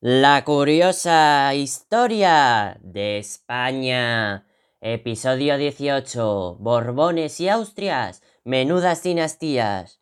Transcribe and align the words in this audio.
La 0.00 0.44
curiosa 0.44 1.52
historia 1.56 2.78
de 2.82 3.18
España. 3.18 4.46
Episodio 4.80 5.58
18. 5.58 6.56
Borbones 6.60 7.40
y 7.40 7.48
Austrias. 7.48 8.22
Menudas 8.44 9.02
dinastías. 9.02 9.98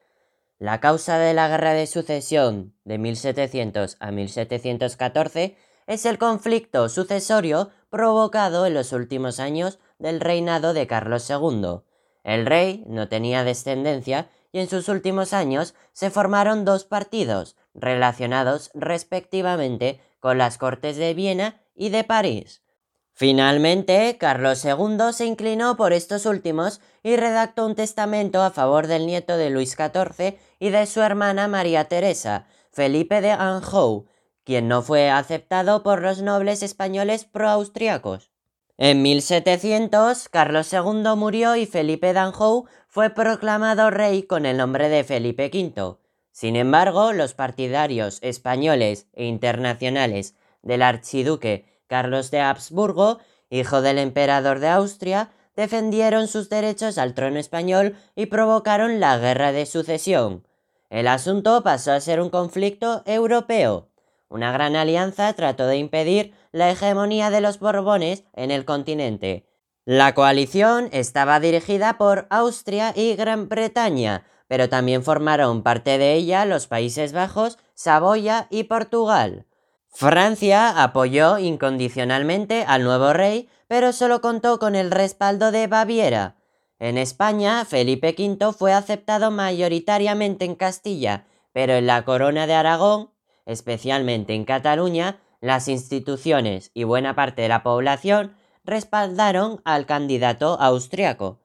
La 0.59 0.81
causa 0.81 1.19
de 1.19 1.33
la 1.33 1.49
Guerra 1.49 1.73
de 1.73 1.87
Sucesión 1.87 2.75
de 2.85 2.99
1700 2.99 3.97
a 3.99 4.11
1714 4.11 5.57
es 5.87 6.05
el 6.05 6.19
conflicto 6.19 6.91
sucesorio 6.91 7.71
provocado 7.89 8.67
en 8.67 8.75
los 8.75 8.93
últimos 8.93 9.41
años 9.41 9.79
del 9.99 10.21
reinado 10.21 10.75
de 10.75 10.87
Carlos 10.87 11.31
II. 11.31 11.81
El 12.23 12.45
rey 12.45 12.85
no 12.87 13.09
tenía 13.09 13.45
descendencia 13.45 14.29
y 14.57 14.59
en 14.59 14.71
sus 14.71 14.89
últimos 14.89 15.35
años 15.35 15.75
se 15.93 16.09
formaron 16.09 16.65
dos 16.65 16.85
partidos 16.85 17.57
relacionados 17.75 18.71
respectivamente 18.73 20.01
con 20.19 20.39
las 20.39 20.57
Cortes 20.57 20.97
de 20.97 21.13
Viena 21.13 21.61
y 21.75 21.91
de 21.91 22.05
París. 22.05 22.63
Finalmente, 23.13 24.17
Carlos 24.19 24.65
II 24.65 25.13
se 25.13 25.27
inclinó 25.27 25.77
por 25.77 25.93
estos 25.93 26.25
últimos 26.25 26.81
y 27.03 27.17
redactó 27.17 27.67
un 27.67 27.75
testamento 27.75 28.43
a 28.43 28.51
favor 28.51 28.87
del 28.87 29.07
nieto 29.07 29.37
de 29.37 29.51
Luis 29.51 29.77
XIV 29.77 30.39
y 30.59 30.71
de 30.71 30.87
su 30.87 31.03
hermana 31.03 31.49
María 31.49 31.85
Teresa, 31.85 32.47
Felipe 32.73 33.21
de 33.21 33.33
Anjou, 33.33 34.07
quien 34.43 34.69
no 34.69 34.81
fue 34.81 35.11
aceptado 35.11 35.83
por 35.83 36.01
los 36.01 36.23
nobles 36.23 36.63
españoles 36.63 37.27
proaustriacos. 37.27 38.31
En 38.79 39.01
1700, 39.01 40.29
Carlos 40.29 40.71
II 40.71 41.17
murió 41.17 41.57
y 41.57 41.65
Felipe 41.65 42.13
d'Anjou 42.13 42.67
fue 42.89 43.09
proclamado 43.09 43.91
rey 43.91 44.25
con 44.25 44.45
el 44.45 44.59
nombre 44.59 44.91
de 44.91 45.03
Felipe 45.03 45.51
V. 45.51 45.97
Sin 46.31 46.57
embargo, 46.57 47.15
los 47.15 47.33
partidarios 47.33 48.19
españoles 48.21 49.07
e 49.15 49.25
internacionales 49.25 50.35
del 50.61 50.83
archiduque 50.83 51.65
Carlos 51.87 52.31
de 52.31 52.41
Habsburgo, 52.41 53.19
hijo 53.49 53.81
del 53.81 53.97
emperador 53.99 54.59
de 54.59 54.69
Austria, 54.69 55.31
defendieron 55.55 56.29
sus 56.29 56.51
derechos 56.51 56.99
al 56.99 57.15
trono 57.15 57.39
español 57.39 57.97
y 58.15 58.27
provocaron 58.27 59.01
la 59.01 59.17
guerra 59.17 59.53
de 59.53 59.65
sucesión. 59.65 60.47
El 60.91 61.09
asunto 61.09 61.63
pasó 61.63 61.93
a 61.93 62.01
ser 62.01 62.21
un 62.21 62.29
conflicto 62.29 63.03
europeo. 63.07 63.89
Una 64.29 64.53
gran 64.53 64.77
alianza 64.77 65.33
trató 65.35 65.67
de 65.67 65.77
impedir 65.77 66.35
la 66.53 66.71
hegemonía 66.71 67.31
de 67.31 67.41
los 67.41 67.59
Borbones 67.61 68.25
en 68.33 68.51
el 68.51 68.65
continente. 68.65 69.47
La 69.85 70.15
coalición 70.15 70.89
estaba 70.91 71.39
dirigida 71.39 71.97
por 71.97 72.27
Austria 72.29 72.93
y 72.97 73.15
Gran 73.15 73.49
Bretaña, 73.49 74.25
pero 74.49 74.69
también 74.69 75.05
formaron 75.05 75.63
parte 75.63 75.99
de 75.99 76.15
ella 76.15 76.45
los 76.45 76.67
Países 76.67 77.13
Bajos, 77.13 77.59
Saboya 77.75 78.49
y 78.51 78.65
Portugal. 78.65 79.47
Francia 79.89 80.83
apoyó 80.83 81.39
incondicionalmente 81.39 82.65
al 82.67 82.83
nuevo 82.83 83.13
rey, 83.13 83.49
pero 83.69 83.93
solo 83.93 84.21
contó 84.21 84.59
con 84.59 84.75
el 84.75 84.91
respaldo 84.91 85.53
de 85.53 85.69
Baviera. 85.69 86.37
En 86.79 86.99
España, 86.99 87.65
Felipe 87.65 88.15
V 88.19 88.53
fue 88.53 88.73
aceptado 88.73 89.31
mayoritariamente 89.31 90.45
en 90.45 90.55
Castilla, 90.55 91.27
pero 91.53 91.75
en 91.75 91.87
la 91.87 92.05
corona 92.05 92.47
de 92.47 92.55
Aragón 92.55 93.11
especialmente 93.47 94.35
en 94.35 94.45
Cataluña, 94.45 95.21
las 95.41 95.69
instituciones 95.69 96.71
y 96.75 96.85
buena 96.85 97.15
parte 97.15 97.43
de 97.43 97.49
la 97.49 97.63
población 97.63 98.37
respaldaron 98.65 99.61
al 99.65 99.87
candidato 99.87 100.61
austriaco. 100.61 101.39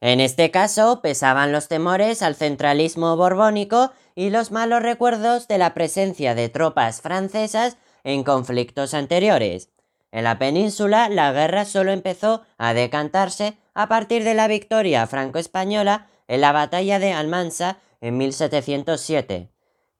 En 0.00 0.20
este 0.20 0.50
caso 0.50 1.00
pesaban 1.02 1.52
los 1.52 1.68
temores 1.68 2.22
al 2.22 2.34
centralismo 2.34 3.16
borbónico 3.16 3.92
y 4.14 4.30
los 4.30 4.50
malos 4.50 4.82
recuerdos 4.82 5.48
de 5.48 5.58
la 5.58 5.74
presencia 5.74 6.34
de 6.34 6.48
tropas 6.48 7.00
francesas 7.00 7.76
en 8.04 8.24
conflictos 8.24 8.94
anteriores. 8.94 9.70
En 10.12 10.24
la 10.24 10.38
península 10.38 11.08
la 11.08 11.32
guerra 11.32 11.64
solo 11.64 11.92
empezó 11.92 12.42
a 12.58 12.74
decantarse 12.74 13.58
a 13.74 13.88
partir 13.88 14.24
de 14.24 14.34
la 14.34 14.48
victoria 14.48 15.06
franco-española 15.06 16.08
en 16.28 16.40
la 16.40 16.52
batalla 16.52 16.98
de 16.98 17.12
Almansa 17.12 17.78
en 18.00 18.16
1707. 18.16 19.50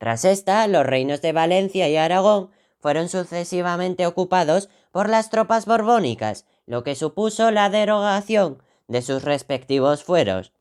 Tras 0.01 0.25
esta, 0.25 0.67
los 0.67 0.87
reinos 0.87 1.21
de 1.21 1.33
Valencia 1.33 1.87
y 1.91 1.99
Aragón 1.99 2.49
fueron 2.79 3.11
sucesivamente 3.11 4.07
ocupados 4.07 4.71
por 4.93 5.11
las 5.11 5.29
tropas 5.29 5.67
borbónicas, 5.67 6.47
lo 6.65 6.83
que 6.85 6.95
supuso 6.95 7.51
la 7.51 7.69
derogación 7.69 8.63
de 8.89 9.03
sus 9.03 9.23
respectivos 9.23 10.03
fueros. 10.03 10.55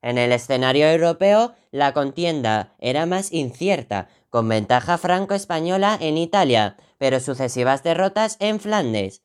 En 0.00 0.16
el 0.16 0.32
escenario 0.32 0.86
europeo, 0.86 1.52
la 1.70 1.92
contienda 1.92 2.72
era 2.78 3.04
más 3.04 3.32
incierta, 3.32 4.08
con 4.30 4.48
ventaja 4.48 4.96
franco-española 4.96 5.98
en 6.00 6.16
Italia, 6.16 6.78
pero 6.96 7.20
sucesivas 7.20 7.82
derrotas 7.82 8.38
en 8.40 8.60
Flandes. 8.60 9.20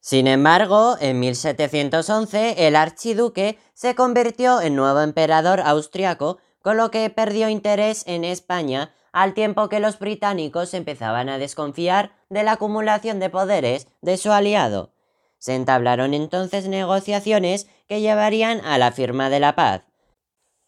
Sin 0.00 0.26
embargo, 0.26 0.96
en 1.00 1.20
1711 1.20 2.66
el 2.66 2.74
archiduque 2.74 3.56
se 3.72 3.94
convirtió 3.94 4.60
en 4.60 4.74
nuevo 4.74 5.00
emperador 5.00 5.60
austriaco 5.60 6.38
con 6.66 6.78
lo 6.78 6.90
que 6.90 7.08
perdió 7.10 7.48
interés 7.48 8.02
en 8.08 8.24
España 8.24 8.92
al 9.12 9.34
tiempo 9.34 9.68
que 9.68 9.78
los 9.78 10.00
británicos 10.00 10.74
empezaban 10.74 11.28
a 11.28 11.38
desconfiar 11.38 12.16
de 12.28 12.42
la 12.42 12.54
acumulación 12.54 13.20
de 13.20 13.30
poderes 13.30 13.86
de 14.02 14.16
su 14.16 14.32
aliado. 14.32 14.92
Se 15.38 15.54
entablaron 15.54 16.12
entonces 16.12 16.66
negociaciones 16.66 17.68
que 17.86 18.00
llevarían 18.00 18.60
a 18.64 18.78
la 18.78 18.90
firma 18.90 19.30
de 19.30 19.38
la 19.38 19.54
paz. 19.54 19.82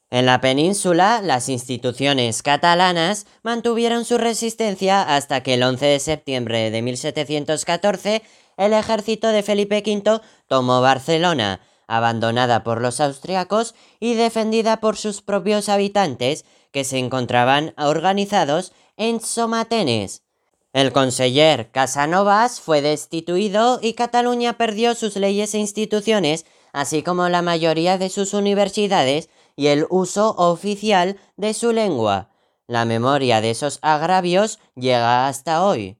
En 0.09 0.25
la 0.25 0.41
península, 0.41 1.21
las 1.21 1.49
instituciones 1.49 2.45
catalanas 2.45 3.27
mantuvieron 3.43 4.05
su 4.05 4.19
resistencia 4.19 5.03
hasta 5.03 5.43
que 5.43 5.55
el 5.55 5.65
11 5.65 5.85
de 5.85 5.99
septiembre 5.99 6.71
de 6.71 6.81
1714 6.81 8.23
el 8.57 8.73
ejército 8.73 9.27
de 9.27 9.43
Felipe 9.43 9.83
V 9.85 10.21
tomó 10.47 10.81
Barcelona, 10.81 11.61
abandonada 11.89 12.63
por 12.63 12.81
los 12.81 13.01
austriacos 13.01 13.75
y 13.99 14.15
defendida 14.15 14.79
por 14.79 14.97
sus 14.97 15.23
propios 15.23 15.69
habitantes, 15.69 16.45
que 16.71 16.85
se 16.85 16.99
encontraban 16.99 17.75
organizados 17.77 18.73
en 18.97 19.21
Somatenes. 19.21 20.23
El 20.73 20.93
conseller 20.93 21.71
Casanovas 21.71 22.61
fue 22.61 22.83
destituido 22.83 23.81
y 23.83 23.95
Cataluña 23.95 24.59
perdió 24.59 24.95
sus 24.95 25.17
leyes 25.17 25.55
e 25.55 25.59
instituciones, 25.59 26.45
así 26.73 27.03
como 27.03 27.29
la 27.29 27.43
mayoría 27.43 27.97
de 27.99 28.11
sus 28.11 28.35
universidades 28.35 29.31
y 29.57 29.69
el 29.69 29.87
uso 29.89 30.37
oficial 30.37 31.17
de 31.37 31.55
su 31.55 31.73
lengua. 31.73 32.31
La 32.67 32.85
memoria 32.85 33.41
de 33.41 33.51
esos 33.51 33.79
agravios 33.81 34.59
llega 34.77 35.27
hasta 35.27 35.65
hoy. 35.65 35.97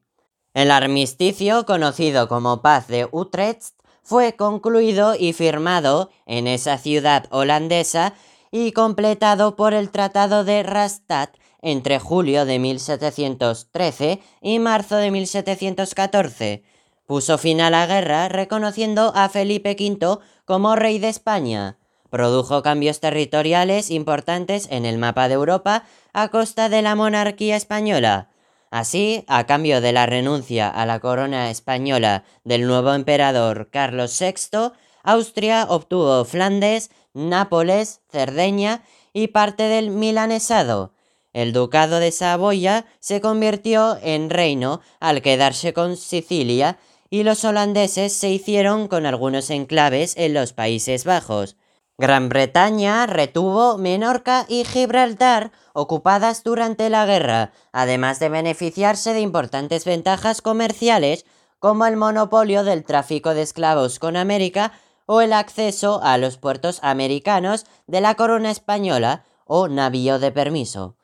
El 0.53 0.69
armisticio, 0.69 1.65
conocido 1.65 2.27
como 2.27 2.61
Paz 2.61 2.87
de 2.87 3.07
Utrecht, 3.11 3.73
fue 4.09 4.35
concluido 4.35 5.13
y 5.13 5.33
firmado 5.33 6.09
en 6.25 6.47
esa 6.47 6.79
ciudad 6.79 7.27
holandesa 7.29 8.15
y 8.49 8.71
completado 8.71 9.55
por 9.55 9.75
el 9.75 9.91
Tratado 9.91 10.43
de 10.43 10.63
Rastatt 10.63 11.37
entre 11.61 11.99
julio 11.99 12.45
de 12.45 12.57
1713 12.57 14.19
y 14.41 14.57
marzo 14.57 14.95
de 14.95 15.11
1714. 15.11 16.63
Puso 17.05 17.37
fin 17.37 17.61
a 17.61 17.69
la 17.69 17.85
guerra 17.85 18.29
reconociendo 18.29 19.11
a 19.13 19.29
Felipe 19.29 19.77
V 19.79 20.17
como 20.43 20.75
rey 20.75 20.97
de 20.97 21.09
España. 21.09 21.77
Produjo 22.09 22.63
cambios 22.63 23.01
territoriales 23.01 23.91
importantes 23.91 24.69
en 24.71 24.87
el 24.87 24.97
mapa 24.97 25.27
de 25.27 25.35
Europa 25.35 25.83
a 26.13 26.29
costa 26.29 26.67
de 26.67 26.81
la 26.81 26.95
monarquía 26.95 27.55
española. 27.55 28.28
Así, 28.71 29.23
a 29.27 29.45
cambio 29.45 29.81
de 29.81 29.91
la 29.93 30.05
renuncia 30.05 30.69
a 30.69 30.85
la 30.85 30.99
corona 30.99 31.49
española 31.49 32.23
del 32.43 32.67
nuevo 32.67 32.93
emperador 32.93 33.69
Carlos 33.71 34.17
VI, 34.19 34.73
Austria 35.03 35.65
obtuvo 35.69 36.23
Flandes, 36.23 36.91
Nápoles, 37.13 38.01
Cerdeña 38.11 38.83
y 39.11 39.27
parte 39.29 39.63
del 39.63 39.89
Milanesado. 39.89 40.93
El 41.33 41.51
ducado 41.51 41.99
de 41.99 42.11
Saboya 42.11 42.85
se 42.99 43.21
convirtió 43.21 43.97
en 44.03 44.29
reino 44.29 44.81
al 44.99 45.21
quedarse 45.21 45.73
con 45.73 45.97
Sicilia 45.97 46.77
y 47.09 47.23
los 47.23 47.43
holandeses 47.43 48.13
se 48.13 48.29
hicieron 48.29 48.87
con 48.87 49.07
algunos 49.07 49.49
enclaves 49.49 50.15
en 50.15 50.35
los 50.35 50.53
Países 50.53 51.05
Bajos. 51.05 51.55
Gran 51.99 52.29
Bretaña 52.29 53.05
retuvo 53.07 53.77
Menorca 53.77 54.45
y 54.47 54.63
Gibraltar 54.63 55.51
ocupadas 55.73 56.45
durante 56.45 56.89
la 56.89 57.05
guerra, 57.05 57.51
además 57.73 58.19
de 58.19 58.29
beneficiarse 58.29 59.13
de 59.13 59.19
importantes 59.19 59.83
ventajas 59.83 60.41
comerciales 60.41 61.25
como 61.59 61.85
el 61.85 61.97
monopolio 61.97 62.63
del 62.63 62.85
tráfico 62.85 63.33
de 63.33 63.41
esclavos 63.41 63.99
con 63.99 64.15
América 64.15 64.71
o 65.07 65.19
el 65.19 65.33
acceso 65.33 65.99
a 66.01 66.17
los 66.17 66.37
puertos 66.37 66.79
americanos 66.83 67.65
de 67.85 67.99
la 67.99 68.15
corona 68.15 68.49
española 68.49 69.25
o 69.43 69.67
navío 69.67 70.19
de 70.19 70.31
permiso. 70.31 70.95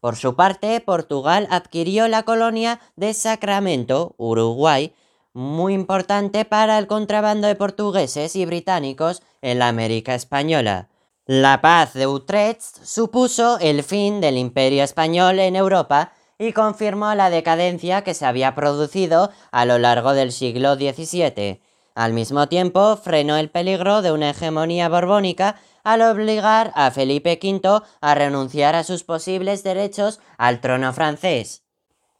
Por 0.00 0.16
su 0.16 0.34
parte, 0.34 0.80
Portugal 0.80 1.46
adquirió 1.50 2.08
la 2.08 2.22
colonia 2.22 2.80
de 2.96 3.12
Sacramento, 3.12 4.14
Uruguay, 4.16 4.94
muy 5.38 5.72
importante 5.72 6.44
para 6.44 6.78
el 6.78 6.88
contrabando 6.88 7.46
de 7.46 7.54
portugueses 7.54 8.34
y 8.34 8.44
británicos 8.44 9.22
en 9.40 9.60
la 9.60 9.68
América 9.68 10.16
española. 10.16 10.88
La 11.26 11.60
paz 11.60 11.94
de 11.94 12.08
Utrecht 12.08 12.60
supuso 12.82 13.58
el 13.60 13.84
fin 13.84 14.20
del 14.20 14.36
imperio 14.36 14.82
español 14.82 15.38
en 15.38 15.54
Europa 15.54 16.10
y 16.40 16.52
confirmó 16.52 17.14
la 17.14 17.30
decadencia 17.30 18.02
que 18.02 18.14
se 18.14 18.26
había 18.26 18.56
producido 18.56 19.30
a 19.52 19.64
lo 19.64 19.78
largo 19.78 20.12
del 20.12 20.32
siglo 20.32 20.74
XVII. 20.74 21.62
Al 21.94 22.12
mismo 22.14 22.48
tiempo, 22.48 22.96
frenó 22.96 23.36
el 23.36 23.48
peligro 23.48 24.02
de 24.02 24.10
una 24.10 24.30
hegemonía 24.30 24.88
borbónica 24.88 25.54
al 25.84 26.02
obligar 26.02 26.72
a 26.74 26.90
Felipe 26.90 27.38
V 27.40 27.80
a 28.00 28.14
renunciar 28.16 28.74
a 28.74 28.82
sus 28.82 29.04
posibles 29.04 29.62
derechos 29.62 30.18
al 30.36 30.60
trono 30.60 30.92
francés. 30.92 31.67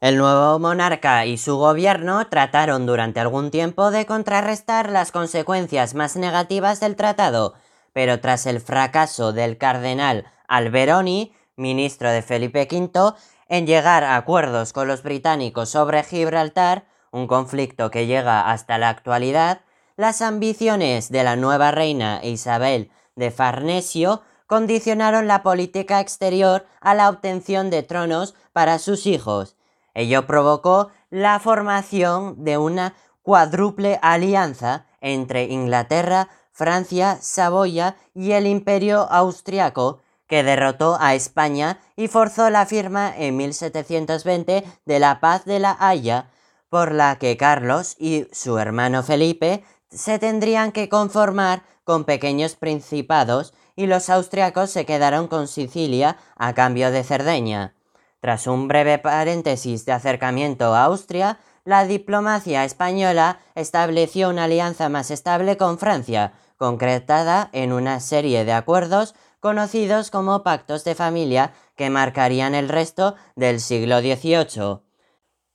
El 0.00 0.16
nuevo 0.16 0.60
monarca 0.60 1.26
y 1.26 1.38
su 1.38 1.56
gobierno 1.56 2.28
trataron 2.28 2.86
durante 2.86 3.18
algún 3.18 3.50
tiempo 3.50 3.90
de 3.90 4.06
contrarrestar 4.06 4.90
las 4.90 5.10
consecuencias 5.10 5.96
más 5.96 6.14
negativas 6.14 6.78
del 6.78 6.94
tratado, 6.94 7.54
pero 7.92 8.20
tras 8.20 8.46
el 8.46 8.60
fracaso 8.60 9.32
del 9.32 9.58
cardenal 9.58 10.26
Alberoni, 10.46 11.34
ministro 11.56 12.12
de 12.12 12.22
Felipe 12.22 12.68
V, 12.70 13.14
en 13.48 13.66
llegar 13.66 14.04
a 14.04 14.14
acuerdos 14.14 14.72
con 14.72 14.86
los 14.86 15.02
británicos 15.02 15.70
sobre 15.70 16.04
Gibraltar, 16.04 16.86
un 17.10 17.26
conflicto 17.26 17.90
que 17.90 18.06
llega 18.06 18.52
hasta 18.52 18.78
la 18.78 18.90
actualidad, 18.90 19.62
las 19.96 20.22
ambiciones 20.22 21.10
de 21.10 21.24
la 21.24 21.34
nueva 21.34 21.72
reina 21.72 22.20
Isabel 22.22 22.92
de 23.16 23.32
Farnesio 23.32 24.22
condicionaron 24.46 25.26
la 25.26 25.42
política 25.42 25.98
exterior 25.98 26.66
a 26.80 26.94
la 26.94 27.08
obtención 27.08 27.68
de 27.68 27.82
tronos 27.82 28.36
para 28.52 28.78
sus 28.78 29.04
hijos. 29.04 29.57
Ello 29.98 30.28
provocó 30.28 30.90
la 31.10 31.40
formación 31.40 32.44
de 32.44 32.56
una 32.56 32.94
cuádruple 33.22 33.98
alianza 34.00 34.86
entre 35.00 35.46
Inglaterra, 35.46 36.28
Francia, 36.52 37.18
Saboya 37.20 37.96
y 38.14 38.30
el 38.30 38.46
Imperio 38.46 39.10
austriaco, 39.10 39.98
que 40.28 40.44
derrotó 40.44 40.98
a 41.00 41.16
España 41.16 41.80
y 41.96 42.06
forzó 42.06 42.48
la 42.48 42.64
firma 42.64 43.12
en 43.16 43.36
1720 43.38 44.62
de 44.86 44.98
la 45.00 45.18
Paz 45.18 45.44
de 45.46 45.58
la 45.58 45.76
Haya, 45.80 46.30
por 46.68 46.92
la 46.92 47.18
que 47.18 47.36
Carlos 47.36 47.96
y 47.98 48.28
su 48.30 48.56
hermano 48.56 49.02
Felipe 49.02 49.64
se 49.90 50.20
tendrían 50.20 50.70
que 50.70 50.88
conformar 50.88 51.64
con 51.82 52.04
pequeños 52.04 52.54
principados 52.54 53.52
y 53.74 53.86
los 53.88 54.10
austriacos 54.10 54.70
se 54.70 54.86
quedaron 54.86 55.26
con 55.26 55.48
Sicilia 55.48 56.18
a 56.36 56.54
cambio 56.54 56.92
de 56.92 57.02
Cerdeña. 57.02 57.74
Tras 58.20 58.46
un 58.46 58.66
breve 58.66 58.98
paréntesis 58.98 59.84
de 59.84 59.92
acercamiento 59.92 60.74
a 60.74 60.84
Austria, 60.84 61.38
la 61.64 61.84
diplomacia 61.84 62.64
española 62.64 63.38
estableció 63.54 64.30
una 64.30 64.44
alianza 64.44 64.88
más 64.88 65.10
estable 65.10 65.56
con 65.56 65.78
Francia, 65.78 66.32
concretada 66.56 67.50
en 67.52 67.72
una 67.72 68.00
serie 68.00 68.44
de 68.44 68.52
acuerdos 68.52 69.14
conocidos 69.40 70.10
como 70.10 70.42
pactos 70.42 70.84
de 70.84 70.94
familia 70.94 71.52
que 71.76 71.90
marcarían 71.90 72.54
el 72.54 72.68
resto 72.68 73.14
del 73.36 73.60
siglo 73.60 74.00
XVIII. 74.00 74.80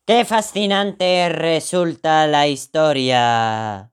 ¡Qué 0.06 0.26
fascinante 0.26 1.30
resulta 1.30 2.28
la 2.28 2.48
historia! 2.48 3.93